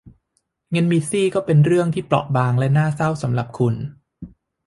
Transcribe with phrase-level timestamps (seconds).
[0.73, 3.75] งั้นมิสซี่ก็เป็นเรื่องที่เปราะบางและน่าเศร้าสำหรับคุณ